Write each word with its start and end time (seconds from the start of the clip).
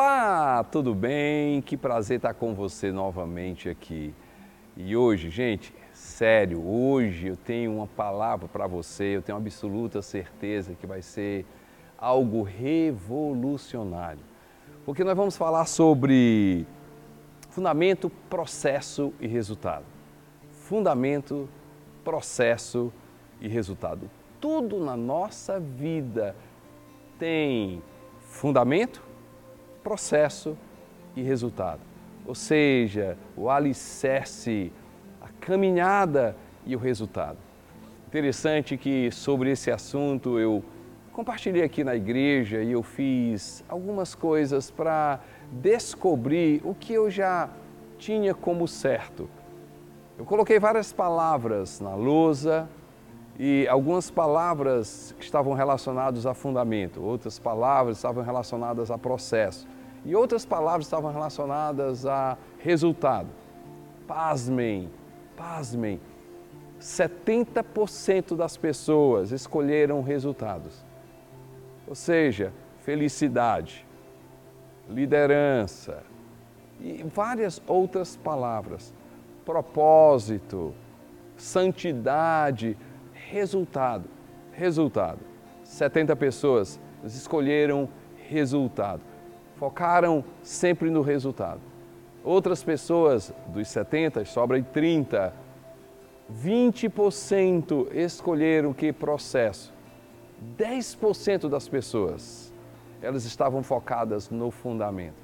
Olá, 0.00 0.62
tudo 0.62 0.94
bem? 0.94 1.60
Que 1.60 1.76
prazer 1.76 2.18
estar 2.18 2.32
com 2.32 2.54
você 2.54 2.92
novamente 2.92 3.68
aqui. 3.68 4.14
E 4.76 4.96
hoje, 4.96 5.28
gente, 5.28 5.74
sério, 5.92 6.64
hoje 6.64 7.26
eu 7.26 7.36
tenho 7.36 7.74
uma 7.74 7.86
palavra 7.88 8.46
para 8.46 8.68
você, 8.68 9.16
eu 9.16 9.22
tenho 9.22 9.36
absoluta 9.36 10.00
certeza 10.00 10.76
que 10.80 10.86
vai 10.86 11.02
ser 11.02 11.44
algo 11.98 12.44
revolucionário. 12.44 14.22
Porque 14.86 15.02
nós 15.02 15.16
vamos 15.16 15.36
falar 15.36 15.64
sobre 15.64 16.64
fundamento, 17.50 18.08
processo 18.30 19.12
e 19.18 19.26
resultado. 19.26 19.84
Fundamento, 20.52 21.48
processo 22.04 22.92
e 23.40 23.48
resultado. 23.48 24.08
Tudo 24.40 24.78
na 24.78 24.96
nossa 24.96 25.58
vida 25.58 26.36
tem 27.18 27.82
fundamento, 28.20 29.07
processo 29.88 30.54
e 31.16 31.22
resultado. 31.22 31.80
Ou 32.26 32.34
seja, 32.34 33.16
o 33.34 33.48
alicerce, 33.48 34.70
a 35.18 35.28
caminhada 35.40 36.36
e 36.66 36.76
o 36.76 36.78
resultado. 36.78 37.38
Interessante 38.06 38.76
que 38.76 39.10
sobre 39.10 39.50
esse 39.50 39.70
assunto 39.70 40.38
eu 40.38 40.62
compartilhei 41.10 41.62
aqui 41.62 41.82
na 41.82 41.96
igreja 41.96 42.62
e 42.62 42.70
eu 42.70 42.82
fiz 42.82 43.64
algumas 43.66 44.14
coisas 44.14 44.70
para 44.70 45.20
descobrir 45.50 46.60
o 46.64 46.74
que 46.74 46.92
eu 46.92 47.10
já 47.10 47.48
tinha 47.96 48.34
como 48.34 48.68
certo. 48.68 49.26
Eu 50.18 50.26
coloquei 50.26 50.58
várias 50.58 50.92
palavras 50.92 51.80
na 51.80 51.94
lousa 51.94 52.68
e 53.38 53.66
algumas 53.68 54.10
palavras 54.10 55.14
estavam 55.18 55.54
relacionadas 55.54 56.26
a 56.26 56.34
fundamento, 56.34 57.02
outras 57.02 57.38
palavras 57.38 57.96
estavam 57.96 58.22
relacionadas 58.22 58.90
a 58.90 58.98
processo 58.98 59.66
e 60.04 60.14
outras 60.14 60.44
palavras 60.44 60.86
estavam 60.86 61.12
relacionadas 61.12 62.06
a 62.06 62.36
resultado. 62.58 63.28
Pasmem, 64.06 64.88
pasmem, 65.36 66.00
70% 66.80 68.36
das 68.36 68.56
pessoas 68.56 69.32
escolheram 69.32 70.02
resultados. 70.02 70.84
Ou 71.86 71.94
seja, 71.94 72.52
felicidade, 72.80 73.86
liderança 74.88 76.02
e 76.80 77.02
várias 77.02 77.60
outras 77.66 78.16
palavras. 78.16 78.94
Propósito, 79.44 80.74
santidade, 81.36 82.76
resultado. 83.12 84.08
Resultado. 84.52 85.20
70 85.64 86.16
pessoas 86.16 86.80
escolheram 87.04 87.88
resultado 88.28 89.02
focaram 89.58 90.24
sempre 90.42 90.88
no 90.88 91.02
resultado. 91.02 91.60
Outras 92.24 92.62
pessoas, 92.62 93.32
dos 93.48 93.68
70, 93.68 94.24
sobra 94.24 94.62
30, 94.62 95.34
20% 96.32 97.88
escolheram 97.92 98.72
que 98.72 98.92
processo. 98.92 99.74
10% 100.56 101.48
das 101.48 101.68
pessoas, 101.68 102.52
elas 103.02 103.24
estavam 103.24 103.62
focadas 103.62 104.30
no 104.30 104.50
fundamento. 104.50 105.16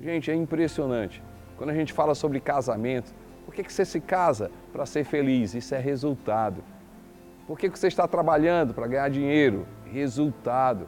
Gente, 0.00 0.30
é 0.30 0.34
impressionante. 0.34 1.22
Quando 1.56 1.70
a 1.70 1.74
gente 1.74 1.92
fala 1.92 2.14
sobre 2.14 2.40
casamento, 2.40 3.12
por 3.44 3.54
que, 3.54 3.64
que 3.64 3.72
você 3.72 3.84
se 3.84 4.00
casa? 4.00 4.50
Para 4.72 4.86
ser 4.86 5.04
feliz, 5.04 5.54
isso 5.54 5.74
é 5.74 5.78
resultado. 5.78 6.62
Por 7.46 7.58
que, 7.58 7.68
que 7.68 7.78
você 7.78 7.88
está 7.88 8.06
trabalhando? 8.06 8.72
Para 8.72 8.86
ganhar 8.86 9.08
dinheiro? 9.10 9.66
Resultado. 9.90 10.86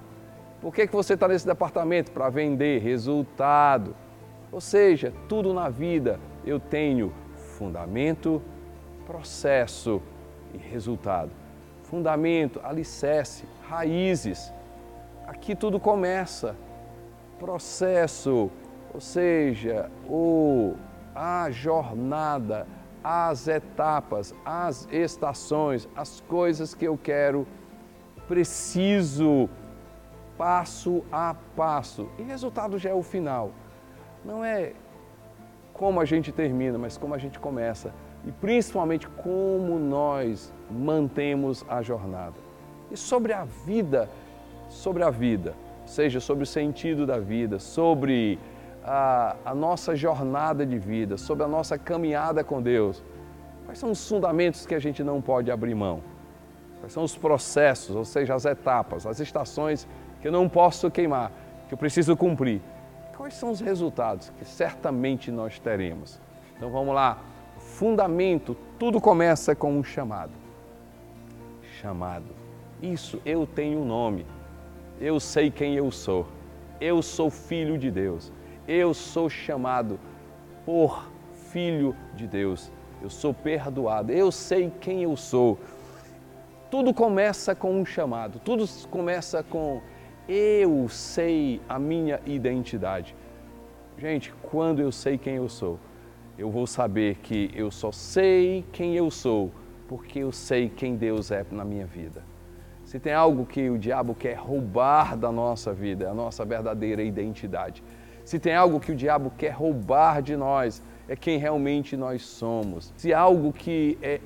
Por 0.65 0.73
que, 0.73 0.87
que 0.87 0.95
você 0.95 1.12
está 1.12 1.29
nesse 1.29 1.47
departamento? 1.47 2.11
Para 2.11 2.31
vender 2.31 2.81
resultado. 2.81 3.95
Ou 4.51 4.62
seja, 4.62 5.12
tudo 5.29 5.53
na 5.53 5.69
vida 5.69 6.19
eu 6.42 6.58
tenho 6.58 7.13
fundamento, 7.58 8.41
processo 9.05 10.01
e 10.55 10.57
resultado. 10.57 11.30
Fundamento, 11.83 12.63
alicerce, 12.64 13.45
raízes. 13.69 14.51
Aqui 15.27 15.55
tudo 15.55 15.79
começa. 15.79 16.57
Processo, 17.39 18.51
ou 18.95 19.01
seja, 19.02 19.91
o, 20.08 20.77
a 21.14 21.51
jornada, 21.51 22.67
as 23.02 23.48
etapas, 23.48 24.35
as 24.46 24.89
estações, 24.91 25.86
as 25.95 26.20
coisas 26.23 26.75
que 26.75 26.86
eu 26.86 26.96
quero, 26.96 27.46
preciso 28.27 29.51
passo 30.36 31.05
a 31.11 31.34
passo. 31.56 32.08
E 32.18 32.22
resultado 32.22 32.78
já 32.78 32.90
é 32.90 32.95
o 32.95 33.02
final. 33.02 33.50
Não 34.24 34.45
é 34.45 34.72
como 35.72 36.00
a 36.00 36.05
gente 36.05 36.33
termina, 36.33 36.78
mas 36.78 36.96
como 36.96 37.14
a 37.14 37.18
gente 37.18 37.39
começa. 37.39 37.92
E 38.27 38.33
principalmente 38.33 39.08
como 39.08 39.78
nós 39.78 40.52
mantemos 40.70 41.64
a 41.68 41.83
jornada. 41.83 42.36
E 42.90 42.96
sobre 42.96 43.33
a 43.33 43.45
vida, 43.45 44.08
sobre 44.68 45.02
a 45.02 45.11
vida, 45.11 45.55
seja 45.84 46.20
sobre 46.20 46.45
o 46.45 46.46
sentido 46.46 47.06
da 47.06 47.18
vida, 47.18 47.58
sobre 47.58 48.39
a, 48.84 49.36
a 49.45 49.55
nossa 49.55 49.95
jornada 49.96 50.64
de 50.64 50.78
vida, 50.78 51.16
sobre 51.16 51.45
a 51.45 51.48
nossa 51.48 51.78
caminhada 51.78 52.42
com 52.42 52.62
Deus. 52.62 53.02
Quais 53.64 53.78
são 53.78 53.90
os 53.90 54.08
fundamentos 54.08 54.66
que 54.66 54.74
a 54.74 54.78
gente 54.78 55.02
não 55.02 55.20
pode 55.20 55.51
abrir 55.51 55.74
mão? 55.74 56.02
Quais 56.80 56.92
são 56.92 57.02
os 57.02 57.16
processos, 57.16 57.96
ou 57.96 58.05
seja, 58.05 58.34
as 58.34 58.45
etapas, 58.45 59.06
as 59.06 59.20
estações 59.20 59.89
que 60.24 60.29
eu 60.29 60.33
não 60.33 60.48
posso 60.48 60.90
queimar, 60.90 61.30
que 61.68 61.74
eu 61.74 61.77
preciso 61.77 62.17
cumprir. 62.17 62.62
Quais 63.14 63.35
são 63.35 63.51
os 63.51 63.61
resultados 63.61 64.33
que 64.39 64.45
certamente 64.46 65.30
nós 65.30 65.58
teremos? 65.58 66.18
Então 66.57 66.70
vamos 66.70 66.95
lá. 66.95 67.18
Fundamento, 67.58 68.57
tudo 68.79 69.02
começa 69.02 69.55
com 69.55 69.77
um 69.77 69.84
chamado. 69.84 70.33
Chamado. 71.79 72.24
Isso, 72.80 73.20
eu 73.23 73.46
tenho 73.46 73.80
um 73.80 73.84
nome. 73.84 74.24
Eu 74.98 75.20
sei 75.20 75.51
quem 75.51 75.74
eu 75.74 75.90
sou. 75.90 76.27
Eu 76.80 77.02
sou 77.02 77.29
filho 77.29 77.77
de 77.77 77.90
Deus. 77.90 78.33
Eu 78.67 78.95
sou 78.95 79.29
chamado 79.29 80.01
por 80.64 81.07
filho 81.51 81.95
de 82.14 82.27
Deus. 82.27 82.73
Eu 83.02 83.11
sou 83.11 83.34
perdoado. 83.34 84.11
Eu 84.11 84.33
sei 84.33 84.73
quem 84.80 85.02
eu 85.02 85.18
sou. 85.18 85.58
Tudo 86.70 86.95
começa 86.95 87.55
com 87.55 87.79
um 87.79 87.84
chamado. 87.84 88.40
Tudo 88.42 88.64
começa 88.90 89.42
com 89.42 89.83
eu 90.29 90.89
sei 90.89 91.61
a 91.68 91.79
minha 91.79 92.20
identidade. 92.27 93.14
Gente, 93.98 94.33
quando 94.42 94.80
eu 94.80 94.90
sei 94.90 95.17
quem 95.18 95.36
eu 95.36 95.48
sou, 95.48 95.79
eu 96.36 96.51
vou 96.51 96.67
saber 96.67 97.17
que 97.17 97.51
eu 97.55 97.70
só 97.70 97.92
sei 97.92 98.64
quem 98.73 98.96
eu 98.96 99.11
sou 99.11 99.52
porque 99.89 100.20
eu 100.20 100.33
sei 100.33 100.68
quem 100.68 100.96
Deus 100.96 101.30
é 101.30 101.45
na 101.51 101.64
minha 101.64 101.86
vida. 101.86 102.23
Se 102.84 102.98
tem 102.98 103.13
algo 103.13 103.46
que 103.46 103.70
o 103.70 103.79
diabo 103.79 104.14
quer 104.14 104.34
roubar 104.34 105.17
da 105.17 105.30
nossa 105.30 105.73
vida, 105.73 106.05
é 106.05 106.08
a 106.08 106.14
nossa 106.14 106.45
verdadeira 106.45 107.02
identidade. 107.02 107.83
Se 108.24 108.39
tem 108.39 108.55
algo 108.55 108.80
que 108.80 108.92
o 108.92 108.96
diabo 108.96 109.33
quer 109.36 109.51
roubar 109.51 110.23
de 110.23 110.36
nós, 110.36 110.83
é 111.08 111.14
quem 111.14 111.39
realmente 111.39 111.96
nós 111.96 112.23
somos. 112.23 112.92
Se 112.96 113.13
algo 113.13 113.52
que 113.52 113.98
é 114.02 114.20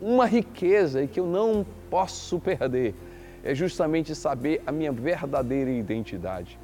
uma 0.00 0.26
riqueza 0.26 1.02
e 1.02 1.08
que 1.08 1.18
eu 1.18 1.26
não 1.26 1.66
posso 1.90 2.38
perder, 2.38 2.94
é 3.46 3.54
justamente 3.54 4.12
saber 4.12 4.60
a 4.66 4.72
minha 4.72 4.90
verdadeira 4.90 5.70
identidade. 5.70 6.58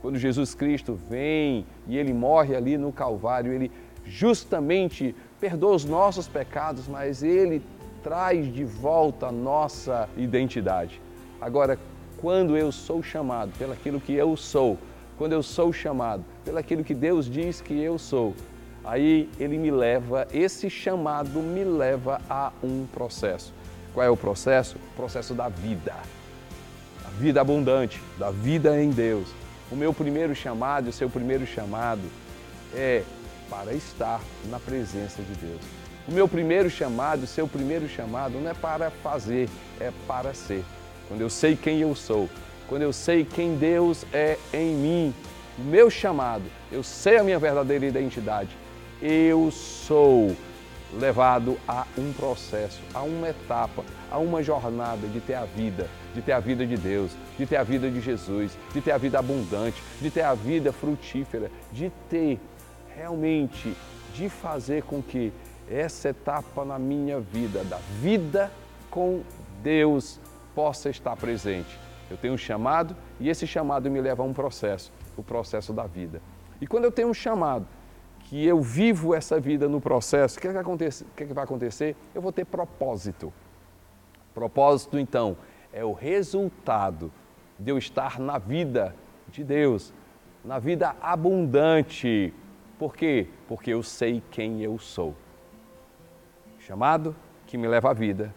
Quando 0.00 0.18
Jesus 0.18 0.54
Cristo 0.54 0.98
vem 1.08 1.66
e 1.86 1.98
ele 1.98 2.14
morre 2.14 2.56
ali 2.56 2.78
no 2.78 2.90
Calvário, 2.90 3.52
ele 3.52 3.70
justamente 4.06 5.14
perdoa 5.38 5.74
os 5.74 5.84
nossos 5.84 6.26
pecados, 6.26 6.88
mas 6.88 7.22
ele 7.22 7.62
traz 8.02 8.50
de 8.52 8.64
volta 8.64 9.26
a 9.26 9.32
nossa 9.32 10.08
identidade. 10.16 11.00
Agora, 11.38 11.78
quando 12.16 12.56
eu 12.56 12.72
sou 12.72 13.02
chamado 13.02 13.52
pelaquilo 13.58 14.00
que 14.00 14.14
eu 14.14 14.34
sou, 14.34 14.78
quando 15.18 15.32
eu 15.34 15.42
sou 15.42 15.70
chamado 15.70 16.24
pelaquilo 16.46 16.82
que 16.82 16.94
Deus 16.94 17.30
diz 17.30 17.60
que 17.60 17.78
eu 17.78 17.98
sou, 17.98 18.34
aí 18.82 19.28
ele 19.38 19.58
me 19.58 19.70
leva, 19.70 20.26
esse 20.32 20.70
chamado 20.70 21.40
me 21.40 21.62
leva 21.62 22.22
a 22.28 22.52
um 22.64 22.86
processo. 22.86 23.52
Qual 23.92 24.04
é 24.04 24.08
o 24.08 24.16
processo? 24.16 24.78
O 24.94 24.96
processo 24.96 25.34
da 25.34 25.50
vida 25.50 25.94
vida 27.18 27.40
abundante, 27.40 28.00
da 28.18 28.30
vida 28.30 28.80
em 28.80 28.90
Deus. 28.90 29.28
O 29.70 29.76
meu 29.76 29.92
primeiro 29.92 30.34
chamado, 30.34 30.88
o 30.88 30.92
seu 30.92 31.08
primeiro 31.08 31.46
chamado 31.46 32.02
é 32.74 33.02
para 33.48 33.72
estar 33.74 34.20
na 34.50 34.58
presença 34.58 35.22
de 35.22 35.34
Deus. 35.34 35.60
O 36.08 36.12
meu 36.12 36.26
primeiro 36.26 36.68
chamado, 36.68 37.24
o 37.24 37.26
seu 37.26 37.46
primeiro 37.46 37.88
chamado 37.88 38.40
não 38.40 38.50
é 38.50 38.54
para 38.54 38.90
fazer, 38.90 39.48
é 39.78 39.92
para 40.06 40.34
ser. 40.34 40.64
Quando 41.06 41.20
eu 41.20 41.30
sei 41.30 41.54
quem 41.54 41.80
eu 41.80 41.94
sou, 41.94 42.28
quando 42.68 42.82
eu 42.82 42.92
sei 42.92 43.24
quem 43.24 43.56
Deus 43.56 44.04
é 44.12 44.36
em 44.52 44.74
mim, 44.74 45.14
o 45.58 45.62
meu 45.62 45.90
chamado, 45.90 46.44
eu 46.70 46.82
sei 46.82 47.18
a 47.18 47.24
minha 47.24 47.38
verdadeira 47.38 47.86
identidade. 47.86 48.50
Eu 49.00 49.50
sou 49.50 50.34
levado 50.98 51.58
a 51.66 51.86
um 51.96 52.12
processo, 52.12 52.80
a 52.94 53.02
uma 53.02 53.28
etapa, 53.28 53.84
a 54.10 54.18
uma 54.18 54.42
jornada 54.42 55.06
de 55.06 55.20
ter 55.20 55.34
a 55.34 55.44
vida, 55.44 55.88
de 56.14 56.22
ter 56.22 56.32
a 56.32 56.40
vida 56.40 56.66
de 56.66 56.76
Deus, 56.76 57.12
de 57.38 57.46
ter 57.46 57.56
a 57.56 57.62
vida 57.62 57.90
de 57.90 58.00
Jesus, 58.00 58.56
de 58.72 58.80
ter 58.80 58.92
a 58.92 58.98
vida 58.98 59.18
abundante, 59.18 59.82
de 60.00 60.10
ter 60.10 60.22
a 60.22 60.34
vida 60.34 60.72
frutífera, 60.72 61.50
de 61.72 61.90
ter 62.08 62.38
realmente, 62.94 63.74
de 64.14 64.28
fazer 64.28 64.82
com 64.82 65.02
que 65.02 65.32
essa 65.70 66.10
etapa 66.10 66.64
na 66.64 66.78
minha 66.78 67.20
vida, 67.20 67.64
da 67.64 67.78
vida 68.00 68.50
com 68.90 69.22
Deus, 69.62 70.20
possa 70.54 70.90
estar 70.90 71.16
presente. 71.16 71.78
Eu 72.10 72.16
tenho 72.16 72.34
um 72.34 72.38
chamado 72.38 72.94
e 73.18 73.30
esse 73.30 73.46
chamado 73.46 73.90
me 73.90 74.00
leva 74.00 74.22
a 74.22 74.26
um 74.26 74.34
processo, 74.34 74.92
o 75.16 75.22
processo 75.22 75.72
da 75.72 75.86
vida. 75.86 76.20
E 76.60 76.66
quando 76.66 76.84
eu 76.84 76.92
tenho 76.92 77.08
um 77.08 77.14
chamado, 77.14 77.66
que 78.24 78.46
eu 78.46 78.60
vivo 78.60 79.14
essa 79.14 79.40
vida 79.40 79.68
no 79.68 79.80
processo, 79.80 80.38
o 80.38 80.40
que, 80.40 80.48
é 80.48 80.52
que, 80.52 81.04
que, 81.16 81.24
é 81.24 81.26
que 81.26 81.34
vai 81.34 81.44
acontecer? 81.44 81.96
Eu 82.14 82.22
vou 82.22 82.32
ter 82.32 82.44
propósito. 82.44 83.32
Propósito, 84.32 84.98
então, 84.98 85.36
é 85.72 85.84
o 85.84 85.92
resultado 85.92 87.12
de 87.58 87.70
eu 87.70 87.78
estar 87.78 88.18
na 88.18 88.38
vida 88.38 88.94
de 89.28 89.42
Deus, 89.42 89.92
na 90.44 90.58
vida 90.58 90.94
abundante. 91.00 92.32
Por 92.78 92.96
quê? 92.96 93.28
Porque 93.48 93.70
eu 93.70 93.82
sei 93.82 94.22
quem 94.30 94.62
eu 94.62 94.78
sou. 94.78 95.14
Chamado 96.58 97.14
que 97.46 97.56
me 97.56 97.68
leva 97.68 97.90
à 97.90 97.92
vida, 97.92 98.34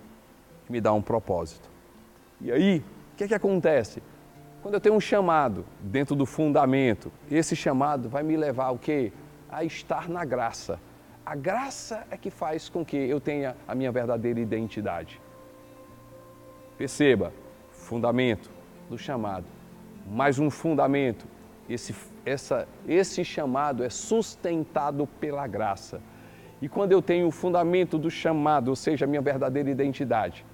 que 0.66 0.72
me 0.72 0.82
dá 0.82 0.94
um 0.94 1.02
propósito. 1.02 1.70
E 2.42 2.52
aí, 2.52 2.84
o 3.14 3.16
que, 3.18 3.24
é 3.24 3.28
que 3.28 3.34
acontece? 3.34 4.02
Quando 4.62 4.76
eu 4.76 4.82
tenho 4.82 4.96
um 4.96 5.00
chamado 5.00 5.66
dentro 5.80 6.16
do 6.16 6.26
fundamento, 6.26 7.12
esse 7.30 7.56
chamado 7.56 8.10
vai 8.10 8.24
me 8.24 8.36
levar 8.36 8.66
ao 8.66 8.78
quê? 8.78 9.12
a 9.56 9.64
estar 9.64 10.10
na 10.10 10.26
graça. 10.26 10.80
A 11.26 11.36
graça 11.36 12.06
é 12.12 12.18
que 12.18 12.30
faz 12.30 12.70
com 12.70 12.86
que 12.86 12.98
eu 12.98 13.20
tenha 13.20 13.56
a 13.68 13.74
minha 13.74 13.92
verdadeira 13.92 14.40
identidade. 14.40 15.22
Perceba, 16.78 17.34
fundamento 17.72 18.50
do 18.90 18.98
chamado. 18.98 19.46
Mais 20.08 20.40
um 20.40 20.50
fundamento. 20.50 21.26
Esse, 21.70 21.96
essa, 22.26 22.68
esse 22.88 23.24
chamado 23.24 23.84
é 23.84 23.90
sustentado 23.90 25.08
pela 25.20 25.48
graça. 25.48 26.02
E 26.62 26.70
quando 26.70 26.92
eu 26.92 27.02
tenho 27.02 27.28
o 27.28 27.32
fundamento 27.32 27.98
do 27.98 28.10
chamado, 28.10 28.70
ou 28.70 28.76
seja, 28.76 29.06
a 29.06 29.08
minha 29.08 29.22
verdadeira 29.22 29.70
identidade, 29.70 30.46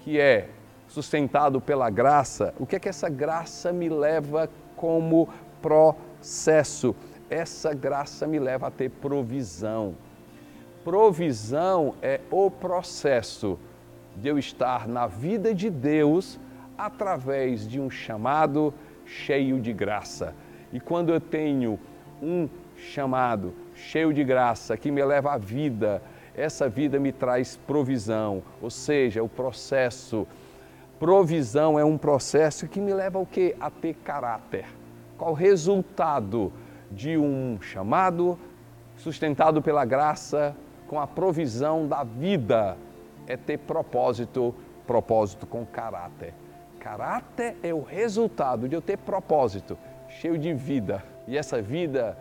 que 0.00 0.18
é 0.18 0.48
sustentado 0.86 1.60
pela 1.60 1.90
graça, 1.90 2.54
o 2.58 2.66
que 2.66 2.76
é 2.76 2.78
que 2.78 2.88
essa 2.88 3.08
graça 3.08 3.72
me 3.72 3.88
leva 3.88 4.48
como 4.76 5.28
processo? 5.60 6.94
essa 7.30 7.74
graça 7.74 8.26
me 8.26 8.38
leva 8.38 8.68
a 8.68 8.70
ter 8.70 8.90
provisão. 8.90 9.94
Provisão 10.84 11.94
é 12.00 12.20
o 12.30 12.50
processo 12.50 13.58
de 14.20 14.28
eu 14.28 14.38
estar 14.38 14.86
na 14.88 15.06
vida 15.06 15.54
de 15.54 15.70
Deus 15.70 16.38
através 16.76 17.66
de 17.66 17.80
um 17.80 17.90
chamado 17.90 18.72
cheio 19.04 19.60
de 19.60 19.72
graça. 19.72 20.34
E 20.72 20.78
quando 20.78 21.10
eu 21.10 21.20
tenho 21.20 21.78
um 22.22 22.48
chamado 22.76 23.54
cheio 23.74 24.12
de 24.12 24.22
graça 24.22 24.76
que 24.76 24.90
me 24.90 25.04
leva 25.04 25.32
à 25.32 25.38
vida, 25.38 26.02
essa 26.36 26.68
vida 26.68 27.00
me 27.00 27.12
traz 27.12 27.56
provisão, 27.56 28.42
ou 28.60 28.70
seja, 28.70 29.22
o 29.22 29.28
processo. 29.28 30.26
Provisão 30.98 31.78
é 31.78 31.84
um 31.84 31.96
processo 31.96 32.68
que 32.68 32.80
me 32.80 32.92
leva 32.92 33.18
ao 33.18 33.26
quê? 33.26 33.56
A 33.60 33.70
ter 33.70 33.94
caráter. 33.94 34.66
Qual 35.16 35.30
o 35.30 35.34
resultado? 35.34 36.52
de 36.90 37.16
um 37.16 37.58
chamado 37.60 38.38
sustentado 38.96 39.62
pela 39.62 39.84
graça, 39.84 40.56
com 40.86 40.98
a 40.98 41.06
provisão 41.06 41.86
da 41.86 42.02
vida, 42.02 42.76
é 43.28 43.36
ter 43.36 43.58
propósito, 43.58 44.54
propósito 44.86 45.46
com 45.46 45.64
caráter. 45.64 46.34
Caráter 46.80 47.56
é 47.62 47.74
o 47.74 47.82
resultado 47.82 48.68
de 48.68 48.74
eu 48.74 48.80
ter 48.80 48.96
propósito, 48.96 49.76
cheio 50.08 50.38
de 50.38 50.54
vida. 50.54 51.04
E 51.26 51.36
essa 51.36 51.60
vida, 51.60 52.18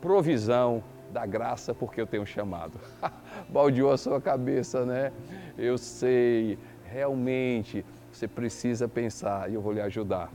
provisão 0.00 0.82
da 1.12 1.26
graça, 1.26 1.74
porque 1.74 2.00
eu 2.00 2.06
tenho 2.06 2.24
chamado. 2.24 2.80
Baldeou 3.50 3.92
a 3.92 3.98
sua 3.98 4.20
cabeça, 4.20 4.86
né? 4.86 5.12
Eu 5.58 5.76
sei, 5.76 6.58
realmente, 6.84 7.84
você 8.10 8.26
precisa 8.26 8.88
pensar 8.88 9.50
e 9.50 9.54
eu 9.54 9.60
vou 9.60 9.72
lhe 9.72 9.80
ajudar. 9.82 10.30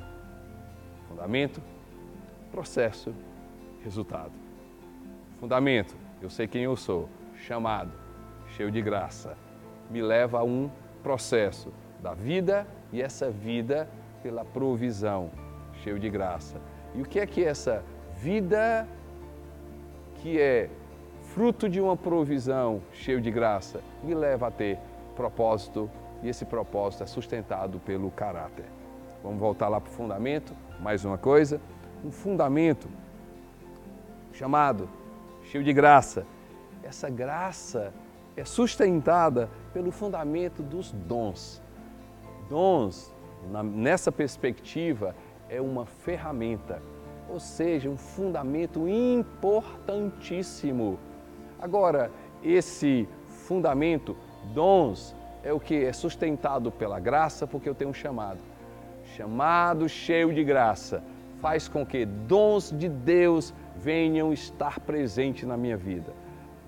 Fundamento, 1.08 1.60
processo 2.52 3.12
resultado. 3.84 4.32
Fundamento, 5.40 5.96
eu 6.22 6.30
sei 6.30 6.48
quem 6.48 6.64
eu 6.64 6.76
sou, 6.76 7.10
chamado, 7.36 7.92
cheio 8.56 8.70
de 8.70 8.82
graça, 8.82 9.36
me 9.90 10.02
leva 10.02 10.40
a 10.40 10.44
um 10.44 10.70
processo 11.04 11.72
da 12.02 12.14
vida 12.14 12.68
e 12.92 13.02
essa 13.02 13.30
vida 13.30 13.90
pela 14.22 14.44
provisão, 14.44 15.30
cheio 15.84 16.00
de 16.00 16.10
graça. 16.10 16.60
E 16.96 17.02
o 17.02 17.06
que 17.06 17.20
é 17.20 17.26
que 17.26 17.44
essa 17.44 17.84
vida 18.18 18.88
que 20.16 20.40
é 20.40 20.70
fruto 21.34 21.70
de 21.70 21.80
uma 21.80 21.96
provisão 21.96 22.82
cheio 22.92 23.22
de 23.22 23.30
graça 23.30 23.82
me 24.04 24.16
leva 24.16 24.48
a 24.48 24.52
ter 24.52 24.80
propósito 25.16 25.90
e 26.24 26.30
esse 26.30 26.46
propósito 26.46 27.04
é 27.04 27.06
sustentado 27.06 27.80
pelo 27.80 28.10
caráter. 28.12 28.66
Vamos 29.24 29.40
voltar 29.40 29.68
lá 29.68 29.80
para 29.80 29.90
o 29.90 29.94
fundamento, 29.94 30.56
mais 30.80 31.06
uma 31.06 31.18
coisa. 31.18 31.62
Um 32.04 32.12
fundamento 32.12 32.88
chamado, 34.34 34.90
cheio 35.44 35.64
de 35.64 35.74
graça. 35.74 36.26
Essa 36.84 37.10
graça 37.10 37.94
é 38.38 38.46
sustentada 38.46 39.50
pelo 39.74 39.92
fundamento 39.92 40.62
dos 40.62 40.92
dons. 40.92 41.60
Dons, 42.48 43.12
nessa 43.74 44.12
perspectiva, 44.12 45.16
é 45.50 45.60
uma 45.60 45.88
ferramenta, 45.88 46.80
ou 47.28 47.40
seja, 47.40 47.90
um 47.90 47.98
fundamento 47.98 48.88
importantíssimo. 48.88 51.00
Agora, 51.60 52.12
esse 52.44 53.10
fundamento, 53.48 54.16
dons, 54.54 55.16
é 55.44 55.52
o 55.52 55.60
que? 55.60 55.84
É 55.84 55.92
sustentado 55.92 56.72
pela 56.72 57.00
graça, 57.00 57.48
porque 57.48 57.68
eu 57.68 57.74
tenho 57.74 57.90
um 57.90 57.94
chamado. 57.94 58.38
Chamado 59.16 59.90
cheio 59.90 60.32
de 60.32 60.44
graça 60.44 61.04
faz 61.42 61.68
com 61.68 61.84
que 61.86 62.06
dons 62.06 62.72
de 62.72 62.90
Deus 62.90 63.54
venham 63.76 64.32
estar 64.32 64.80
presentes 64.80 65.48
na 65.48 65.58
minha 65.58 65.78
vida. 65.78 66.14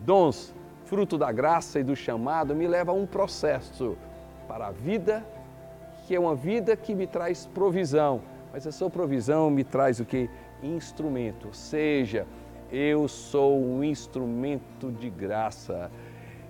Dons, 0.02 0.54
fruto 0.90 1.18
da 1.18 1.32
graça 1.32 1.80
e 1.80 1.84
do 1.84 1.96
chamado, 1.96 2.56
me 2.56 2.68
leva 2.68 2.92
a 2.92 2.96
um 2.96 3.06
processo 3.06 3.96
para 4.48 4.68
a 4.68 4.72
vida, 4.72 5.26
que 6.06 6.16
é 6.16 6.20
uma 6.20 6.36
vida 6.36 6.76
que 6.76 6.96
me 6.96 7.06
traz 7.06 7.46
provisão, 7.46 8.22
mas 8.52 8.66
essa 8.66 8.90
provisão 8.90 9.50
me 9.50 9.64
traz 9.64 10.00
o 10.00 10.06
que? 10.06 10.30
Instrumento, 10.62 11.48
ou 11.48 11.54
seja, 11.54 12.28
eu 12.72 13.08
sou 13.08 13.58
um 13.64 13.84
instrumento 13.84 14.92
de 14.92 15.10
graça, 15.10 15.90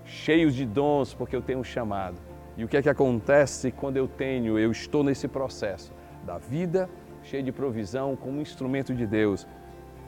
cheio 0.04 0.50
de 0.50 0.66
dons, 0.66 1.14
porque 1.14 1.36
eu 1.36 1.42
tenho 1.42 1.60
um 1.60 1.64
chamado. 1.64 2.16
E 2.56 2.64
o 2.64 2.68
que 2.68 2.76
é 2.76 2.82
que 2.82 2.88
acontece 2.88 3.70
quando 3.70 3.98
eu 3.98 4.08
tenho, 4.08 4.58
eu 4.58 4.72
estou 4.72 5.04
nesse 5.04 5.28
processo 5.28 5.92
da 6.24 6.38
vida 6.38 6.88
cheio 7.22 7.42
de 7.42 7.52
provisão, 7.52 8.16
como 8.16 8.40
instrumento 8.40 8.94
de 8.94 9.06
Deus? 9.06 9.46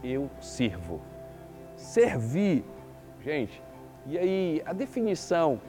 eu 0.03 0.31
sirvo. 0.41 1.01
Servir, 1.77 2.65
gente, 3.25 3.63
e 4.07 4.19
aí 4.19 4.63
a 4.67 4.73
definição 4.73 5.61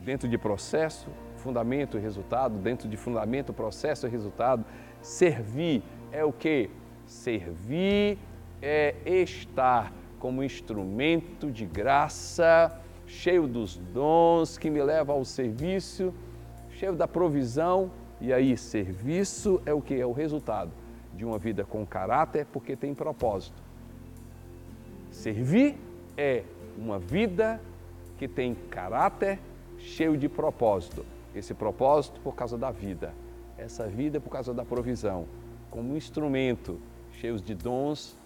dentro 0.00 0.28
de 0.28 0.36
processo, 0.36 1.08
fundamento 1.36 1.96
e 1.96 2.00
resultado, 2.00 2.58
dentro 2.58 2.88
de 2.88 2.96
fundamento, 2.96 3.52
processo 3.52 4.06
e 4.06 4.10
resultado, 4.10 4.64
servir 5.00 5.82
é 6.10 6.24
o 6.24 6.32
que? 6.32 6.70
Servir 7.06 8.18
é 8.60 8.94
estar 9.04 9.92
como 10.18 10.42
instrumento 10.42 11.50
de 11.50 11.66
graça, 11.66 12.80
cheio 13.06 13.46
dos 13.46 13.76
dons 13.76 14.56
que 14.56 14.70
me 14.70 14.82
leva 14.82 15.12
ao 15.12 15.24
serviço, 15.24 16.14
cheio 16.70 16.94
da 16.94 17.08
provisão. 17.08 17.90
E 18.20 18.32
aí, 18.32 18.56
serviço 18.56 19.60
é 19.66 19.74
o 19.74 19.80
que? 19.80 19.94
É 19.94 20.06
o 20.06 20.12
resultado 20.12 20.70
de 21.14 21.24
uma 21.24 21.38
vida 21.38 21.64
com 21.64 21.84
caráter 21.84 22.46
porque 22.46 22.76
tem 22.76 22.94
propósito. 22.94 23.60
Servir 25.10 25.76
é 26.16 26.44
uma 26.76 26.98
vida 26.98 27.60
que 28.18 28.28
tem 28.28 28.54
caráter 28.70 29.38
cheio 29.78 30.16
de 30.16 30.28
propósito. 30.28 31.04
Esse 31.34 31.54
propósito 31.54 32.20
por 32.20 32.34
causa 32.34 32.58
da 32.58 32.70
vida, 32.70 33.14
essa 33.56 33.86
vida 33.86 34.20
por 34.20 34.30
causa 34.30 34.52
da 34.52 34.64
provisão, 34.64 35.26
como 35.70 35.92
um 35.92 35.96
instrumento 35.96 36.78
cheio 37.12 37.40
de 37.40 37.54
dons, 37.54 38.16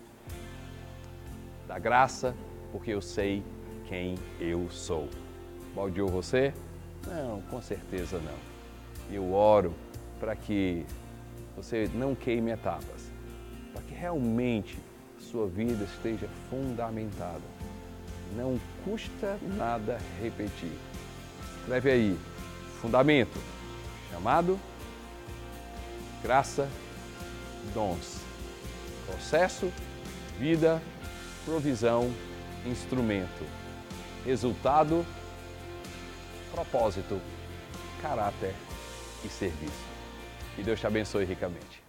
da 1.67 1.79
graça, 1.79 2.35
porque 2.73 2.91
eu 2.91 3.01
sei 3.01 3.43
quem 3.87 4.17
eu 4.41 4.69
sou. 4.71 5.09
Baldeou 5.75 6.09
você? 6.09 6.53
Não, 7.07 7.41
com 7.43 7.63
certeza 7.63 8.19
não. 8.19 9.15
Eu 9.15 9.33
oro 9.33 9.73
para 10.19 10.35
que 10.35 10.85
você 11.57 11.89
não 11.95 12.15
queime 12.15 12.51
etapas, 12.51 13.11
para 13.73 13.83
que 13.83 13.95
realmente 13.95 14.79
sua 15.19 15.47
vida 15.47 15.85
esteja 15.85 16.29
fundamentada 16.51 17.56
Não 18.35 18.59
custa 18.85 19.39
nada 19.43 19.99
repetir. 20.21 20.73
Escreve 21.61 21.91
aí, 21.91 22.19
fundamento, 22.81 23.39
chamado, 24.11 24.59
graça, 26.23 26.69
dons, 27.75 28.21
processo, 29.07 29.73
vida, 30.39 30.83
provisão, 31.45 32.13
instrumento, 32.65 33.45
resultado, 34.25 35.05
propósito, 36.53 37.21
caráter 38.03 38.55
e 39.25 39.29
serviço. 39.29 39.87
Que 40.55 40.63
Deus 40.63 40.81
te 40.81 40.87
abençoe 40.87 41.25
ricamente. 41.25 41.86